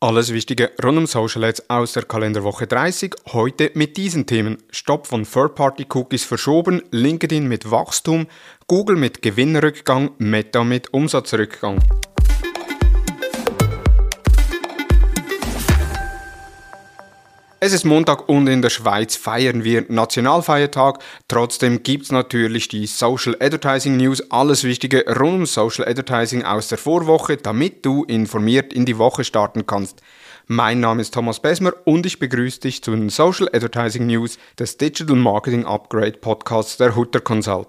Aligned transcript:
Alles 0.00 0.32
Wichtige 0.32 0.70
rund 0.80 0.96
um 0.96 1.06
Social 1.06 1.42
Ads 1.42 1.70
aus 1.70 1.94
der 1.94 2.04
Kalenderwoche 2.04 2.68
30. 2.68 3.16
Heute 3.32 3.72
mit 3.74 3.96
diesen 3.96 4.26
Themen. 4.26 4.58
Stopp 4.70 5.08
von 5.08 5.24
Third-Party-Cookies 5.24 6.22
verschoben, 6.22 6.82
LinkedIn 6.92 7.48
mit 7.48 7.72
Wachstum, 7.72 8.28
Google 8.68 8.94
mit 8.94 9.22
Gewinnrückgang, 9.22 10.12
Meta 10.18 10.62
mit 10.62 10.94
Umsatzrückgang. 10.94 11.80
Es 17.60 17.72
ist 17.72 17.84
Montag 17.84 18.28
und 18.28 18.46
in 18.46 18.62
der 18.62 18.70
Schweiz 18.70 19.16
feiern 19.16 19.64
wir 19.64 19.84
Nationalfeiertag. 19.88 21.00
Trotzdem 21.26 21.82
gibt's 21.82 22.12
natürlich 22.12 22.68
die 22.68 22.86
Social 22.86 23.34
Advertising 23.40 23.96
News, 23.96 24.30
alles 24.30 24.62
Wichtige 24.62 25.04
rund 25.18 25.34
um 25.34 25.46
Social 25.46 25.84
Advertising 25.84 26.44
aus 26.44 26.68
der 26.68 26.78
Vorwoche, 26.78 27.36
damit 27.36 27.84
du 27.84 28.04
informiert 28.04 28.72
in 28.72 28.84
die 28.84 28.96
Woche 28.96 29.24
starten 29.24 29.66
kannst. 29.66 30.02
Mein 30.46 30.78
Name 30.78 31.02
ist 31.02 31.12
Thomas 31.12 31.40
Besmer 31.40 31.72
und 31.84 32.06
ich 32.06 32.20
begrüße 32.20 32.60
dich 32.60 32.80
zu 32.80 32.92
den 32.92 33.08
Social 33.08 33.48
Advertising 33.52 34.06
News 34.06 34.38
des 34.56 34.76
Digital 34.76 35.16
Marketing 35.16 35.66
Upgrade 35.66 36.12
Podcasts 36.12 36.76
der 36.76 36.94
Hutter 36.94 37.20
Consult. 37.20 37.66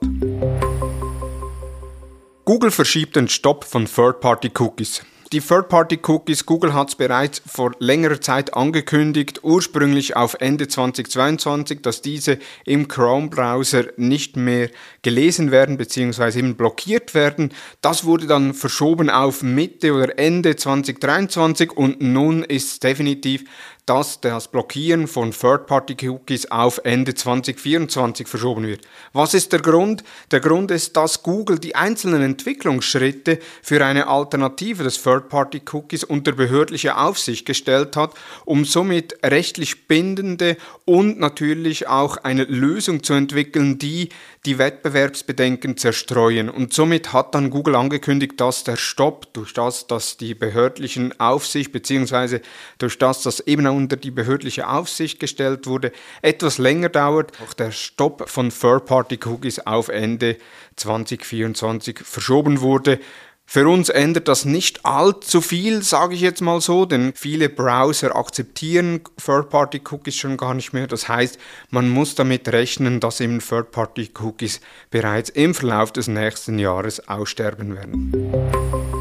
Google 2.46 2.70
verschiebt 2.70 3.16
den 3.16 3.28
Stopp 3.28 3.64
von 3.64 3.86
Third-Party-Cookies. 3.86 5.02
Die 5.32 5.42
Third-Party-Cookies, 5.42 6.48
Google 6.48 6.74
hat 6.74 6.90
es 6.90 6.96
bereits 6.96 7.40
vor 7.46 7.74
längerer 7.78 8.20
Zeit 8.20 8.56
angekündigt, 8.56 9.42
ursprünglich 9.44 10.16
auf 10.16 10.36
Ende 10.40 10.68
2022, 10.68 11.84
dass 11.84 12.02
diese 12.02 12.40
im 12.66 12.88
Chrome-Browser 12.88 13.90
nicht 13.98 14.38
mehr 14.38 14.72
gelesen 15.04 15.52
werden 15.52 15.78
bzw. 15.78 16.40
eben 16.40 16.56
blockiert 16.56 17.14
werden. 17.14 17.54
Das 17.82 18.06
wurde 18.06 18.26
dann 18.26 18.56
verschoben 18.56 19.12
auf 19.12 19.44
Mitte 19.44 19.94
oder 19.94 20.18
Ende 20.18 20.56
2023 20.56 21.74
und 21.74 22.02
nun 22.02 22.42
ist 22.42 22.84
definitiv 22.84 23.44
dass 23.90 24.22
das 24.22 24.50
Blockieren 24.50 25.08
von 25.08 25.32
Third-Party-Cookies 25.32 26.52
auf 26.52 26.80
Ende 26.84 27.16
2024 27.16 28.28
verschoben 28.28 28.68
wird. 28.68 28.82
Was 29.14 29.34
ist 29.34 29.52
der 29.52 29.62
Grund? 29.62 30.04
Der 30.30 30.42
Grund 30.42 30.70
ist, 30.70 30.96
dass 30.96 31.24
Google 31.24 31.58
die 31.58 31.74
einzelnen 31.74 32.22
Entwicklungsschritte 32.22 33.40
für 33.64 33.84
eine 33.84 34.06
Alternative 34.06 34.84
des 34.84 35.02
Third-Party-Cookies 35.02 36.04
unter 36.04 36.34
behördliche 36.34 36.98
Aufsicht 36.98 37.48
gestellt 37.48 37.96
hat, 37.96 38.14
um 38.46 38.64
somit 38.64 39.18
rechtlich 39.26 39.88
bindende 39.88 40.58
und 40.86 41.20
natürlich 41.20 41.88
auch 41.88 42.18
eine 42.18 42.44
Lösung 42.44 43.02
zu 43.02 43.14
entwickeln, 43.14 43.80
die 43.80 44.10
die 44.46 44.58
Wettbewerbsbedenken 44.58 45.78
zerstreuen. 45.78 46.50
Und 46.50 46.74
somit 46.74 47.12
hat 47.12 47.36
dann 47.36 47.50
Google 47.50 47.76
angekündigt, 47.76 48.40
dass 48.40 48.64
der 48.64 48.78
Stopp 48.78 49.34
durch 49.34 49.54
das, 49.54 49.88
dass 49.88 50.16
die 50.18 50.34
behördlichen 50.34 51.20
Aufsicht 51.20 51.72
bzw. 51.72 52.40
durch 52.78 52.98
das, 52.98 53.24
dass 53.24 53.42
eben 53.42 53.68
unter 53.80 53.96
die 53.96 54.12
behördliche 54.12 54.68
Aufsicht 54.68 55.20
gestellt 55.20 55.66
wurde, 55.68 55.92
etwas 56.22 56.58
länger 56.58 56.90
dauert. 56.90 57.32
Auch 57.46 57.54
der 57.54 57.72
Stopp 57.72 58.30
von 58.30 58.50
Third-Party-Cookies 58.50 59.60
auf 59.60 59.88
Ende 59.90 60.38
2024 60.76 62.00
verschoben 62.00 62.62
wurde. 62.62 63.00
Für 63.52 63.68
uns 63.68 63.90
ändert 63.90 64.28
das 64.28 64.46
nicht 64.46 64.86
allzu 64.86 65.42
viel, 65.42 65.82
sage 65.82 66.14
ich 66.14 66.22
jetzt 66.22 66.40
mal 66.40 66.62
so, 66.62 66.86
denn 66.86 67.14
viele 67.16 67.50
Browser 67.50 68.16
akzeptieren 68.16 69.02
Third-Party-Cookies 69.26 70.16
schon 70.16 70.38
gar 70.38 70.54
nicht 70.54 70.72
mehr. 70.72 70.86
Das 70.86 71.08
heißt, 71.08 71.40
man 71.72 71.90
muss 71.90 72.14
damit 72.14 72.48
rechnen, 72.50 73.00
dass 73.00 73.22
eben 73.22 73.40
Third-Party-Cookies 73.40 74.62
bereits 74.92 75.32
im 75.32 75.56
Verlauf 75.56 75.92
des 75.92 76.08
nächsten 76.08 76.60
Jahres 76.60 77.08
aussterben 77.10 77.76
werden. 77.76 78.99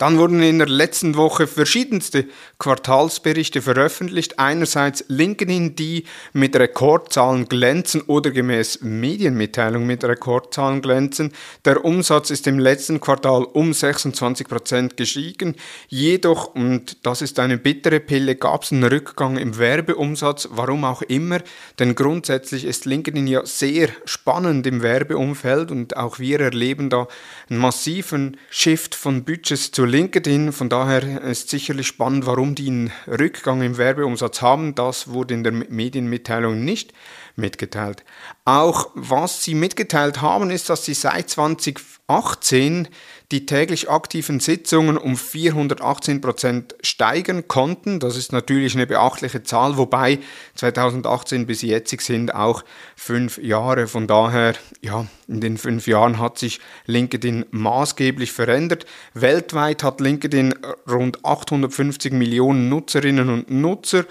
Dann 0.00 0.16
wurden 0.16 0.42
in 0.42 0.56
der 0.56 0.66
letzten 0.66 1.14
Woche 1.14 1.46
verschiedenste 1.46 2.24
Quartalsberichte 2.58 3.60
veröffentlicht. 3.60 4.38
Einerseits 4.38 5.04
LinkedIn, 5.08 5.76
die 5.76 6.04
mit 6.32 6.56
Rekordzahlen 6.56 7.50
glänzen 7.50 8.00
oder 8.06 8.30
gemäß 8.30 8.80
Medienmitteilung 8.80 9.84
mit 9.84 10.02
Rekordzahlen 10.02 10.80
glänzen. 10.80 11.34
Der 11.66 11.84
Umsatz 11.84 12.30
ist 12.30 12.46
im 12.46 12.58
letzten 12.58 12.98
Quartal 12.98 13.44
um 13.44 13.74
26 13.74 14.48
Prozent 14.48 14.96
gestiegen. 14.96 15.54
Jedoch, 15.88 16.54
und 16.54 17.04
das 17.04 17.20
ist 17.20 17.38
eine 17.38 17.58
bittere 17.58 18.00
Pille, 18.00 18.36
gab 18.36 18.62
es 18.62 18.72
einen 18.72 18.84
Rückgang 18.84 19.36
im 19.36 19.58
Werbeumsatz. 19.58 20.48
Warum 20.50 20.84
auch 20.84 21.02
immer, 21.02 21.40
denn 21.78 21.94
grundsätzlich 21.94 22.64
ist 22.64 22.86
LinkedIn 22.86 23.26
ja 23.26 23.44
sehr 23.44 23.90
spannend 24.06 24.66
im 24.66 24.80
Werbeumfeld 24.80 25.70
und 25.70 25.98
auch 25.98 26.18
wir 26.18 26.40
erleben 26.40 26.88
da 26.88 27.06
einen 27.50 27.58
massiven 27.58 28.38
Shift 28.48 28.94
von 28.94 29.24
Budgets 29.24 29.72
zu 29.72 29.89
LinkedIn. 29.90 30.52
Von 30.52 30.68
daher 30.68 31.20
ist 31.22 31.50
sicherlich 31.50 31.86
spannend, 31.86 32.24
warum 32.26 32.54
die 32.54 32.68
einen 32.68 32.92
Rückgang 33.06 33.62
im 33.62 33.76
Werbeumsatz 33.76 34.40
haben. 34.40 34.74
Das 34.74 35.08
wurde 35.08 35.34
in 35.34 35.44
der 35.44 35.52
Medienmitteilung 35.52 36.64
nicht 36.64 36.92
mitgeteilt. 37.36 38.04
Auch 38.44 38.90
was 38.94 39.44
sie 39.44 39.54
mitgeteilt 39.54 40.22
haben, 40.22 40.50
ist, 40.50 40.70
dass 40.70 40.84
sie 40.84 40.94
seit 40.94 41.28
2018 41.28 42.88
die 43.30 43.46
täglich 43.46 43.88
aktiven 43.88 44.40
Sitzungen 44.40 44.98
um 44.98 45.16
418 45.16 46.20
Prozent 46.20 46.74
steigern 46.82 47.46
konnten. 47.46 48.00
Das 48.00 48.16
ist 48.16 48.32
natürlich 48.32 48.74
eine 48.74 48.86
beachtliche 48.86 49.42
Zahl, 49.44 49.76
wobei 49.76 50.18
2018 50.56 51.46
bis 51.46 51.62
jetzt 51.62 51.90
sind 52.00 52.34
auch 52.34 52.64
fünf 52.96 53.38
Jahre. 53.38 53.86
Von 53.86 54.06
daher, 54.08 54.54
ja, 54.82 55.06
in 55.28 55.40
den 55.40 55.58
fünf 55.58 55.86
Jahren 55.86 56.18
hat 56.18 56.38
sich 56.38 56.60
LinkedIn 56.86 57.46
maßgeblich 57.50 58.32
verändert. 58.32 58.84
Weltweit 59.14 59.84
hat 59.84 60.00
LinkedIn 60.00 60.54
rund 60.88 61.24
850 61.24 62.12
Millionen 62.12 62.68
Nutzerinnen 62.68 63.28
und 63.28 63.50
Nutzer 63.50 64.06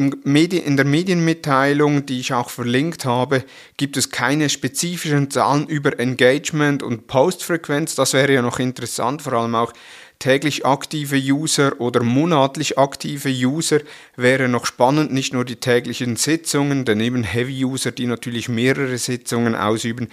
in 0.00 0.76
der 0.76 0.86
Medienmitteilung, 0.86 2.06
die 2.06 2.20
ich 2.20 2.32
auch 2.32 2.50
verlinkt 2.50 3.04
habe, 3.04 3.44
gibt 3.76 3.96
es 3.96 4.10
keine 4.10 4.48
spezifischen 4.48 5.30
Zahlen 5.30 5.66
über 5.66 5.98
Engagement 5.98 6.82
und 6.82 7.06
Postfrequenz. 7.06 7.94
Das 7.94 8.12
wäre 8.12 8.32
ja 8.32 8.42
noch 8.42 8.58
interessant, 8.58 9.22
vor 9.22 9.34
allem 9.34 9.54
auch 9.54 9.72
täglich 10.18 10.66
aktive 10.66 11.16
User 11.16 11.80
oder 11.80 12.02
monatlich 12.02 12.78
aktive 12.78 13.30
User 13.30 13.80
wäre 14.16 14.48
noch 14.48 14.66
spannend, 14.66 15.12
nicht 15.12 15.32
nur 15.32 15.44
die 15.44 15.56
täglichen 15.56 16.16
Sitzungen, 16.16 16.84
denn 16.84 17.00
eben 17.00 17.24
Heavy 17.24 17.64
User, 17.64 17.90
die 17.90 18.06
natürlich 18.06 18.48
mehrere 18.48 18.98
Sitzungen 18.98 19.54
ausüben, 19.54 20.08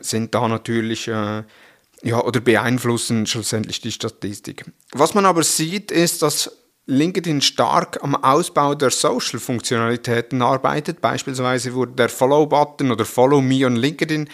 sind 0.00 0.34
da 0.34 0.48
natürlich 0.48 1.08
äh, 1.08 1.42
ja, 2.02 2.20
oder 2.22 2.40
beeinflussen 2.40 3.26
schlussendlich 3.26 3.80
die 3.80 3.92
Statistik. 3.92 4.64
Was 4.92 5.14
man 5.14 5.26
aber 5.26 5.42
sieht, 5.42 5.90
ist, 5.90 6.22
dass 6.22 6.50
LinkedIn 6.86 7.40
stark 7.40 8.02
am 8.02 8.16
Ausbau 8.16 8.74
der 8.74 8.90
Social-Funktionalitäten 8.90 10.42
arbeitet. 10.42 11.00
Beispielsweise 11.00 11.74
wurde 11.74 11.92
der 11.92 12.08
Follow-Button 12.08 12.90
oder 12.90 13.04
Follow 13.04 13.40
Me 13.40 13.64
on 13.64 13.76
LinkedIn 13.76 14.28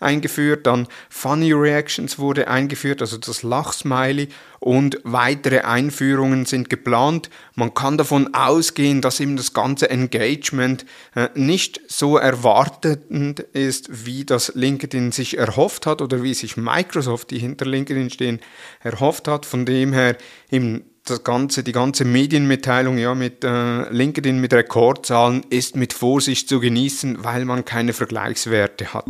eingeführt, 0.00 0.66
dann 0.66 0.88
Funny 1.08 1.52
Reactions 1.52 2.18
wurde 2.18 2.48
eingeführt, 2.48 3.00
also 3.00 3.18
das 3.18 3.44
Lachsmiley 3.44 4.28
und 4.58 5.00
weitere 5.04 5.60
Einführungen 5.60 6.44
sind 6.44 6.68
geplant. 6.68 7.30
Man 7.54 7.72
kann 7.72 7.98
davon 7.98 8.34
ausgehen, 8.34 9.00
dass 9.00 9.20
eben 9.20 9.36
das 9.36 9.52
ganze 9.54 9.88
Engagement 9.88 10.84
äh, 11.14 11.28
nicht 11.34 11.80
so 11.86 12.16
erwartend 12.16 13.40
ist, 13.40 14.06
wie 14.06 14.24
das 14.24 14.52
LinkedIn 14.56 15.12
sich 15.12 15.38
erhofft 15.38 15.86
hat 15.86 16.02
oder 16.02 16.22
wie 16.22 16.34
sich 16.34 16.56
Microsoft, 16.56 17.30
die 17.30 17.38
hinter 17.38 17.66
LinkedIn 17.66 18.10
stehen, 18.10 18.40
erhofft 18.80 19.28
hat. 19.28 19.46
Von 19.46 19.64
dem 19.66 19.92
her 19.92 20.16
eben 20.50 20.84
das 21.04 21.24
ganze, 21.24 21.62
die 21.64 21.72
ganze 21.72 22.04
Medienmitteilung 22.04 22.98
ja, 22.98 23.14
mit 23.14 23.44
äh, 23.44 23.88
LinkedIn 23.90 24.40
mit 24.40 24.52
Rekordzahlen 24.52 25.44
ist 25.50 25.76
mit 25.76 25.92
Vorsicht 25.92 26.48
zu 26.48 26.60
genießen, 26.60 27.24
weil 27.24 27.44
man 27.44 27.64
keine 27.64 27.92
Vergleichswerte 27.92 28.94
hat. 28.94 29.06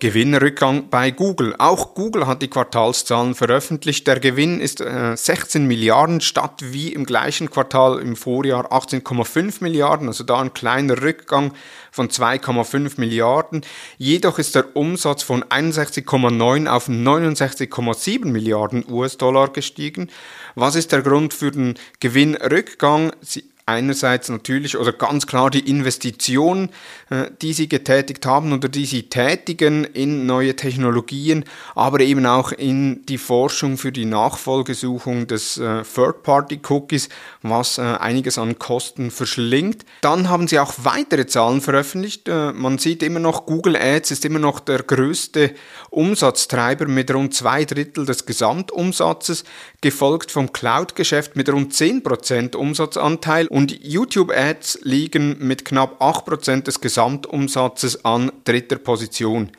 Gewinnrückgang 0.00 0.88
bei 0.88 1.10
Google. 1.10 1.54
Auch 1.58 1.94
Google 1.94 2.26
hat 2.26 2.42
die 2.42 2.48
Quartalszahlen 2.48 3.34
veröffentlicht. 3.34 4.06
Der 4.06 4.18
Gewinn 4.18 4.60
ist 4.60 4.80
äh, 4.80 5.16
16 5.16 5.66
Milliarden 5.66 6.20
statt 6.20 6.60
wie 6.64 6.92
im 6.92 7.04
gleichen 7.04 7.50
Quartal 7.50 8.00
im 8.00 8.16
Vorjahr 8.16 8.72
18,5 8.72 9.58
Milliarden, 9.60 10.08
also 10.08 10.24
da 10.24 10.40
ein 10.40 10.52
kleiner 10.54 11.00
Rückgang 11.00 11.52
von 11.92 12.08
2,5 12.08 12.94
Milliarden. 12.98 13.60
Jedoch 13.98 14.38
ist 14.38 14.54
der 14.54 14.74
Umsatz 14.74 15.22
von 15.22 15.44
61,9 15.44 16.66
auf 16.66 16.88
69,7 16.88 18.26
Milliarden 18.26 18.84
US-Dollar 18.90 19.52
gestiegen. 19.52 20.10
Was 20.54 20.74
ist 20.74 20.92
der 20.92 21.02
Grund 21.02 21.34
für 21.34 21.50
den 21.50 21.74
Gewinnrückgang? 22.00 23.12
Sie 23.20 23.49
einerseits 23.70 24.28
natürlich 24.28 24.76
oder 24.76 24.92
ganz 24.92 25.26
klar 25.26 25.50
die 25.50 25.68
Investitionen, 25.70 26.70
äh, 27.08 27.30
die 27.40 27.52
sie 27.52 27.68
getätigt 27.68 28.26
haben 28.26 28.52
oder 28.52 28.68
die 28.68 28.84
sie 28.84 29.04
tätigen 29.04 29.84
in 29.84 30.26
neue 30.26 30.56
Technologien, 30.56 31.44
aber 31.74 32.00
eben 32.00 32.26
auch 32.26 32.52
in 32.52 33.06
die 33.06 33.18
Forschung 33.18 33.78
für 33.78 33.92
die 33.92 34.04
Nachfolgesuchung 34.04 35.26
des 35.26 35.56
äh, 35.58 35.82
Third-Party-Cookies, 35.82 37.08
was 37.42 37.78
äh, 37.78 37.82
einiges 37.82 38.38
an 38.38 38.58
Kosten 38.58 39.10
verschlingt. 39.10 39.84
Dann 40.00 40.28
haben 40.28 40.48
sie 40.48 40.58
auch 40.58 40.74
weitere 40.78 41.26
Zahlen 41.26 41.60
veröffentlicht. 41.60 42.28
Man 42.28 42.78
sieht 42.78 43.02
immer 43.02 43.20
noch, 43.20 43.46
Google 43.46 43.76
Ads 43.76 44.10
ist 44.10 44.24
immer 44.24 44.38
noch 44.38 44.60
der 44.60 44.82
größte 44.82 45.54
Umsatztreiber 45.90 46.86
mit 46.86 47.12
rund 47.12 47.34
zwei 47.34 47.64
Drittel 47.64 48.06
des 48.06 48.26
Gesamtumsatzes, 48.26 49.44
gefolgt 49.80 50.30
vom 50.30 50.52
Cloud-Geschäft 50.52 51.36
mit 51.36 51.48
rund 51.48 51.72
10% 51.72 52.56
Umsatzanteil 52.56 53.46
und 53.46 53.59
YouTube-Ads 53.68 54.80
liegen 54.82 55.36
mit 55.46 55.64
knapp 55.64 56.00
8% 56.00 56.62
des 56.62 56.80
Gesamtumsatzes 56.80 58.04
an 58.04 58.32
dritter 58.44 58.76
Position. 58.76 59.50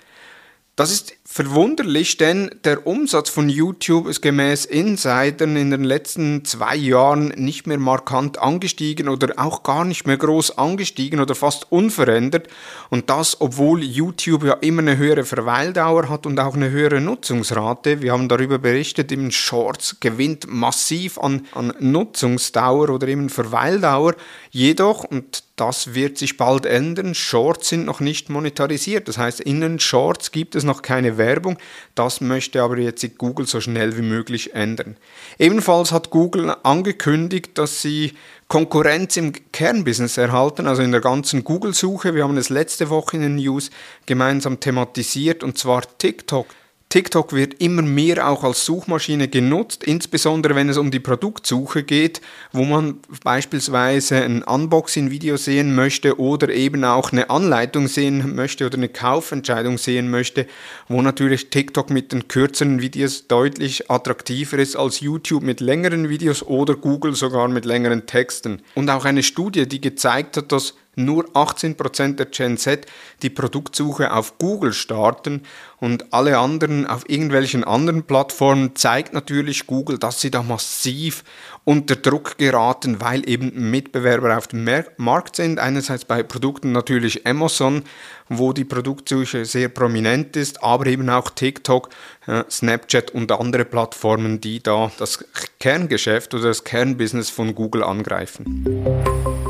Das 0.75 0.91
ist 0.91 1.13
verwunderlich, 1.31 2.17
denn 2.17 2.51
der 2.65 2.85
Umsatz 2.85 3.29
von 3.29 3.47
YouTube 3.47 4.07
ist 4.07 4.21
gemäß 4.21 4.65
Insidern 4.65 5.55
in 5.55 5.71
den 5.71 5.85
letzten 5.85 6.43
zwei 6.43 6.75
Jahren 6.75 7.29
nicht 7.29 7.67
mehr 7.67 7.77
markant 7.77 8.37
angestiegen 8.37 9.07
oder 9.07 9.35
auch 9.37 9.63
gar 9.63 9.85
nicht 9.85 10.05
mehr 10.05 10.17
groß 10.17 10.57
angestiegen 10.57 11.21
oder 11.21 11.33
fast 11.33 11.71
unverändert. 11.71 12.49
Und 12.89 13.09
das, 13.09 13.39
obwohl 13.39 13.81
YouTube 13.81 14.43
ja 14.43 14.55
immer 14.55 14.81
eine 14.81 14.97
höhere 14.97 15.23
Verweildauer 15.23 16.09
hat 16.09 16.25
und 16.25 16.37
auch 16.37 16.55
eine 16.55 16.69
höhere 16.69 16.99
Nutzungsrate. 16.99 18.01
Wir 18.01 18.11
haben 18.11 18.27
darüber 18.27 18.59
berichtet, 18.59 19.09
eben 19.13 19.31
Shorts 19.31 20.01
gewinnt 20.01 20.47
massiv 20.49 21.17
an, 21.17 21.47
an 21.53 21.73
Nutzungsdauer 21.79 22.89
oder 22.89 23.07
eben 23.07 23.29
Verweildauer. 23.29 24.15
Jedoch, 24.49 25.05
und 25.05 25.43
das 25.55 25.93
wird 25.93 26.17
sich 26.17 26.37
bald 26.37 26.65
ändern. 26.65 27.13
Shorts 27.13 27.69
sind 27.69 27.85
noch 27.85 27.99
nicht 27.99 28.29
monetarisiert. 28.29 29.07
Das 29.07 29.17
heißt, 29.17 29.39
in 29.39 29.61
den 29.61 29.79
Shorts 29.79 30.31
gibt 30.31 30.55
es 30.55 30.63
noch 30.63 30.81
keine 30.81 31.19
Werbung. 31.21 31.57
Das 31.95 32.19
möchte 32.19 32.61
aber 32.61 32.77
jetzt 32.77 33.05
Google 33.17 33.47
so 33.47 33.61
schnell 33.61 33.95
wie 33.97 34.01
möglich 34.01 34.53
ändern. 34.53 34.97
Ebenfalls 35.39 35.91
hat 35.91 36.09
Google 36.09 36.55
angekündigt, 36.63 37.57
dass 37.57 37.81
sie 37.81 38.13
Konkurrenz 38.47 39.15
im 39.15 39.31
Kernbusiness 39.53 40.17
erhalten, 40.17 40.67
also 40.67 40.81
in 40.81 40.91
der 40.91 40.99
ganzen 40.99 41.45
Google-Suche. 41.45 42.15
Wir 42.15 42.23
haben 42.23 42.35
es 42.37 42.49
letzte 42.49 42.89
Woche 42.89 43.15
in 43.15 43.21
den 43.21 43.35
News 43.35 43.69
gemeinsam 44.05 44.59
thematisiert, 44.59 45.43
und 45.43 45.57
zwar 45.57 45.83
TikTok. 45.97 46.47
TikTok 46.91 47.31
wird 47.31 47.61
immer 47.61 47.83
mehr 47.83 48.27
auch 48.27 48.43
als 48.43 48.65
Suchmaschine 48.65 49.29
genutzt, 49.29 49.81
insbesondere 49.85 50.55
wenn 50.55 50.67
es 50.67 50.77
um 50.77 50.91
die 50.91 50.99
Produktsuche 50.99 51.83
geht, 51.83 52.19
wo 52.51 52.65
man 52.65 52.99
beispielsweise 53.23 54.17
ein 54.17 54.43
Unboxing-Video 54.43 55.37
sehen 55.37 55.73
möchte 55.73 56.19
oder 56.19 56.49
eben 56.49 56.83
auch 56.83 57.13
eine 57.13 57.29
Anleitung 57.29 57.87
sehen 57.87 58.35
möchte 58.35 58.65
oder 58.65 58.75
eine 58.75 58.89
Kaufentscheidung 58.89 59.77
sehen 59.77 60.11
möchte, 60.11 60.47
wo 60.89 61.01
natürlich 61.01 61.49
TikTok 61.49 61.91
mit 61.91 62.11
den 62.11 62.27
kürzeren 62.27 62.81
Videos 62.81 63.25
deutlich 63.25 63.89
attraktiver 63.89 64.57
ist 64.57 64.75
als 64.75 64.99
YouTube 64.99 65.43
mit 65.43 65.61
längeren 65.61 66.09
Videos 66.09 66.43
oder 66.43 66.75
Google 66.75 67.15
sogar 67.15 67.47
mit 67.47 67.63
längeren 67.63 68.05
Texten. 68.05 68.61
Und 68.75 68.89
auch 68.89 69.05
eine 69.05 69.23
Studie, 69.23 69.65
die 69.65 69.79
gezeigt 69.79 70.35
hat, 70.35 70.51
dass 70.51 70.73
nur 70.95 71.25
18% 71.29 72.15
der 72.15 72.25
Gen 72.27 72.57
Z 72.57 72.85
die 73.21 73.29
Produktsuche 73.29 74.11
auf 74.13 74.37
Google 74.37 74.73
starten 74.73 75.43
und 75.79 76.13
alle 76.13 76.37
anderen 76.37 76.85
auf 76.85 77.09
irgendwelchen 77.09 77.63
anderen 77.63 78.03
Plattformen 78.03 78.75
zeigt 78.75 79.13
natürlich 79.13 79.67
Google, 79.67 79.97
dass 79.97 80.21
sie 80.21 80.31
da 80.31 80.43
massiv 80.43 81.23
unter 81.63 81.95
Druck 81.95 82.37
geraten, 82.37 83.01
weil 83.01 83.27
eben 83.29 83.71
Mitbewerber 83.71 84.37
auf 84.37 84.47
dem 84.47 84.67
Markt 84.97 85.35
sind. 85.35 85.59
Einerseits 85.59 86.05
bei 86.05 86.23
Produkten 86.23 86.71
natürlich 86.71 87.25
Amazon, 87.25 87.83
wo 88.29 88.53
die 88.53 88.65
Produktsuche 88.65 89.45
sehr 89.45 89.69
prominent 89.69 90.35
ist, 90.35 90.63
aber 90.63 90.87
eben 90.87 91.09
auch 91.09 91.29
TikTok, 91.29 91.89
äh, 92.27 92.43
Snapchat 92.49 93.11
und 93.11 93.31
andere 93.31 93.65
Plattformen, 93.65 94.41
die 94.41 94.61
da 94.61 94.91
das 94.97 95.23
Kerngeschäft 95.59 96.33
oder 96.33 96.49
das 96.49 96.63
Kernbusiness 96.63 97.29
von 97.29 97.55
Google 97.55 97.83
angreifen. 97.83 99.40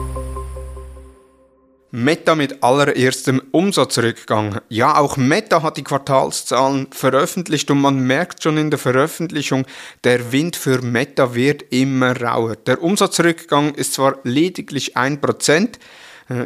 Meta 1.94 2.36
mit 2.36 2.64
allererstem 2.64 3.42
Umsatzrückgang. 3.52 4.62
Ja, 4.70 4.98
auch 4.98 5.18
Meta 5.18 5.62
hat 5.62 5.76
die 5.76 5.84
Quartalszahlen 5.84 6.88
veröffentlicht 6.92 7.70
und 7.70 7.82
man 7.82 8.00
merkt 8.00 8.42
schon 8.42 8.58
in 8.58 8.70
der 8.70 8.80
Veröffentlichung, 8.80 9.66
der 10.06 10.32
Wind 10.32 10.56
für 10.56 10.82
Meta 10.82 11.36
wird 11.36 11.66
immer 11.70 12.20
rauer. 12.20 12.56
Der 12.56 12.82
Umsatzrückgang 12.82 13.76
ist 13.76 13.96
zwar 13.96 14.20
lediglich 14.24 14.96
1%, 14.96 15.76
äh, 15.76 15.80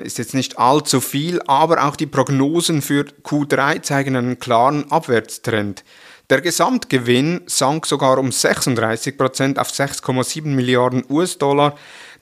ist 0.03 0.17
jetzt 0.17 0.33
nicht 0.33 0.57
allzu 0.57 1.01
viel, 1.01 1.41
aber 1.47 1.85
auch 1.85 1.95
die 1.95 2.05
Prognosen 2.05 2.81
für 2.81 3.05
Q3 3.23 3.81
zeigen 3.81 4.15
einen 4.15 4.39
klaren 4.39 4.91
Abwärtstrend. 4.91 5.83
Der 6.29 6.41
Gesamtgewinn 6.41 7.41
sank 7.45 7.85
sogar 7.85 8.17
um 8.17 8.29
36% 8.29 9.59
auf 9.59 9.69
6,7 9.69 10.47
Milliarden 10.47 11.03
US-Dollar 11.07 11.75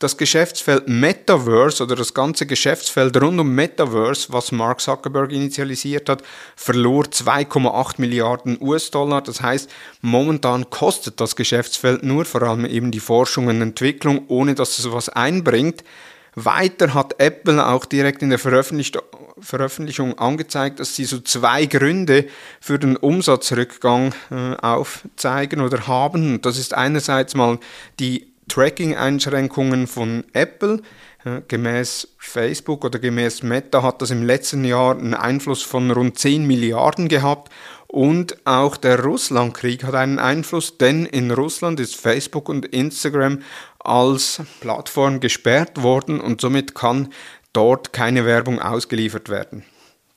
das 0.03 0.17
Geschäftsfeld 0.17 0.89
Metaverse 0.89 1.81
oder 1.81 1.95
das 1.95 2.13
ganze 2.13 2.45
Geschäftsfeld 2.45 3.15
rund 3.21 3.39
um 3.39 3.55
Metaverse, 3.55 4.33
was 4.33 4.51
Mark 4.51 4.81
Zuckerberg 4.81 5.31
initialisiert 5.31 6.09
hat, 6.09 6.23
verlor 6.57 7.05
2,8 7.05 7.93
Milliarden 7.99 8.57
US-Dollar. 8.59 9.21
Das 9.21 9.41
heißt, 9.41 9.69
momentan 10.01 10.69
kostet 10.69 11.21
das 11.21 11.37
Geschäftsfeld 11.37 12.03
nur 12.03 12.25
vor 12.25 12.43
allem 12.43 12.65
eben 12.65 12.91
die 12.91 12.99
Forschung 12.99 13.47
und 13.47 13.61
Entwicklung, 13.61 14.25
ohne 14.27 14.55
dass 14.55 14.77
es 14.77 14.91
was 14.91 15.07
einbringt. 15.07 15.85
Weiter 16.35 16.93
hat 16.93 17.19
Apple 17.19 17.65
auch 17.65 17.85
direkt 17.85 18.21
in 18.21 18.29
der 18.29 18.39
Veröffentlichung 18.39 20.17
angezeigt, 20.17 20.79
dass 20.79 20.95
sie 20.95 21.05
so 21.05 21.19
zwei 21.19 21.65
Gründe 21.65 22.27
für 22.59 22.79
den 22.79 22.97
Umsatzrückgang 22.97 24.13
äh, 24.31 24.55
aufzeigen 24.55 25.61
oder 25.61 25.87
haben. 25.87 26.41
Das 26.41 26.57
ist 26.57 26.73
einerseits 26.73 27.35
mal 27.35 27.59
die 27.99 28.32
Tracking-Einschränkungen 28.47 29.87
von 29.87 30.23
Apple. 30.33 30.81
Gemäß 31.47 32.15
Facebook 32.17 32.83
oder 32.83 32.99
gemäß 32.99 33.43
Meta 33.43 33.81
hat 33.81 34.01
das 34.01 34.11
im 34.11 34.23
letzten 34.23 34.65
Jahr 34.65 34.97
einen 34.97 35.13
Einfluss 35.13 35.63
von 35.63 35.89
rund 35.89 36.19
10 36.19 36.45
Milliarden 36.45 37.07
gehabt. 37.07 37.51
Und 37.87 38.45
auch 38.45 38.75
der 38.75 39.03
Russlandkrieg 39.03 39.83
hat 39.83 39.95
einen 39.95 40.19
Einfluss, 40.19 40.77
denn 40.77 41.05
in 41.05 41.31
Russland 41.31 41.79
ist 41.79 41.95
Facebook 41.95 42.49
und 42.49 42.65
Instagram 42.65 43.39
als 43.79 44.41
Plattform 44.61 45.19
gesperrt 45.19 45.83
worden 45.83 46.19
und 46.19 46.41
somit 46.41 46.73
kann 46.73 47.13
dort 47.53 47.93
keine 47.93 48.25
Werbung 48.25 48.59
ausgeliefert 48.59 49.29
werden. 49.29 49.63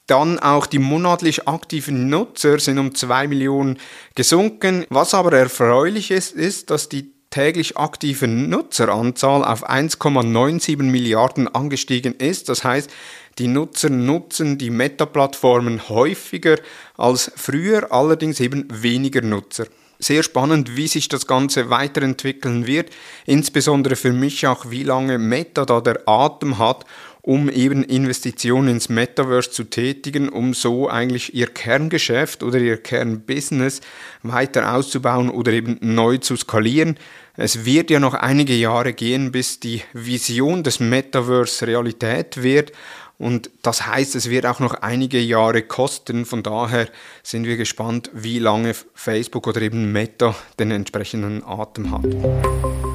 Dann 0.07 0.39
auch 0.39 0.67
die 0.67 0.79
monatlich 0.79 1.49
aktiven 1.49 2.09
Nutzer 2.09 2.59
sind 2.61 2.79
um 2.79 2.95
2 2.95 3.27
Millionen 3.27 3.79
gesunken. 4.15 4.87
Was 4.89 5.15
aber 5.15 5.33
erfreulich 5.33 6.11
ist, 6.11 6.33
ist, 6.33 6.71
dass 6.71 6.89
die 6.89 7.16
täglich 7.37 7.77
aktive 7.77 8.27
Nutzeranzahl 8.27 9.45
auf 9.45 9.69
1,97 9.69 10.83
Milliarden 10.83 11.55
angestiegen 11.55 12.15
ist. 12.15 12.49
Das 12.49 12.65
heißt, 12.65 12.91
die 13.37 13.47
Nutzer 13.47 13.91
nutzen 13.91 14.57
die 14.57 14.71
Meta-Plattformen 14.71 15.91
häufiger 15.91 16.57
als 16.97 17.31
früher, 17.37 17.93
allerdings 17.93 18.41
eben 18.41 18.67
weniger 18.73 19.21
Nutzer. 19.21 19.67
Sehr 19.99 20.23
spannend, 20.23 20.77
wie 20.79 20.89
sich 20.89 21.11
das 21.11 21.27
Ganze 21.27 21.69
weiterentwickeln 21.69 22.67
wird, 22.67 22.89
insbesondere 23.27 23.97
für 23.97 24.15
mich 24.15 24.47
auch, 24.47 24.71
wie 24.71 24.85
lange 24.85 25.19
Meta 25.19 25.67
da 25.67 25.83
der 25.83 26.09
Atem 26.09 26.57
hat 26.57 26.87
um 27.27 27.51
eben 27.51 27.83
Investitionen 27.83 28.69
ins 28.69 28.89
Metaverse 28.89 29.51
zu 29.51 29.65
tätigen, 29.65 30.29
um 30.29 30.55
so 30.55 30.89
eigentlich 30.89 31.35
ihr 31.35 31.49
Kerngeschäft 31.49 32.45
oder 32.45 32.59
ihr 32.61 32.77
Kernbusiness 32.77 33.81
weiter 34.23 34.73
auszubauen 34.73 35.29
oder 35.29 35.53
eben 35.53 35.77
neu 35.81 36.19
zu 36.19 36.37
skalieren. 36.37 36.97
Es 37.37 37.65
wird 37.65 37.91
ja 37.91 37.99
noch 37.99 38.15
einige 38.15 38.55
Jahre 38.55 38.93
gehen, 38.93 39.33
bis 39.33 39.59
die 39.59 39.83
Vision 39.93 40.63
des 40.63 40.79
Metaverse 40.79 41.67
Realität 41.67 42.45
wird. 42.45 42.71
Und 43.19 43.51
das 43.63 43.89
heißt, 43.89 44.15
es 44.15 44.31
wird 44.31 44.47
auch 44.47 44.61
noch 44.61 44.75
einige 44.75 45.19
Jahre 45.19 45.63
kosten. 45.63 46.27
Von 46.27 46.45
daher 46.45 46.89
sind 47.25 47.45
wir 47.45 47.57
gespannt, 47.57 48.09
wie 48.15 48.39
lange 48.39 48.73
Facebook 48.95 49.49
oder 49.49 49.63
eben 49.63 49.91
Meta 49.91 50.37
den 50.61 50.71
entsprechenden 50.71 51.43
Atem 51.43 51.91
hat. 51.91 52.86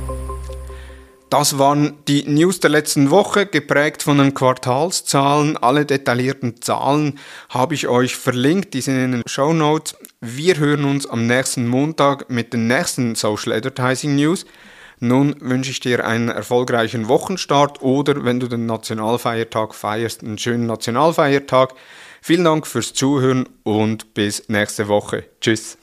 Das 1.32 1.58
waren 1.58 1.94
die 2.10 2.24
News 2.24 2.60
der 2.60 2.72
letzten 2.72 3.10
Woche, 3.10 3.46
geprägt 3.46 4.04
von 4.04 4.18
den 4.18 4.34
Quartalszahlen. 4.34 5.56
Alle 5.56 5.86
detaillierten 5.86 6.62
Zahlen 6.62 7.20
habe 7.48 7.74
ich 7.74 7.88
euch 7.88 8.18
verlinkt, 8.18 8.74
die 8.74 8.82
sind 8.82 9.02
in 9.02 9.12
den 9.14 9.24
Show 9.28 9.54
Notes. 9.54 9.96
Wir 10.20 10.58
hören 10.58 10.84
uns 10.84 11.08
am 11.08 11.28
nächsten 11.28 11.70
Montag 11.70 12.30
mit 12.30 12.52
den 12.52 12.68
nächsten 12.68 13.16
Social 13.16 13.54
Advertising 13.54 14.18
News. 14.18 14.46
Nun 15.00 15.38
wünsche 15.40 15.72
ich 15.72 15.80
dir 15.80 16.06
einen 16.06 16.28
erfolgreichen 16.28 17.08
Wochenstart 17.08 17.82
oder 17.82 18.26
wenn 18.26 18.42
du 18.42 18.50
den 18.50 18.66
Nationalfeiertag 18.66 19.74
feierst, 19.74 20.24
einen 20.24 20.38
schönen 20.38 20.66
Nationalfeiertag. 20.66 21.76
Vielen 22.22 22.44
Dank 22.44 22.68
fürs 22.68 22.92
Zuhören 22.92 23.48
und 23.64 24.14
bis 24.14 24.50
nächste 24.50 24.90
Woche. 24.90 25.24
Tschüss. 25.40 25.78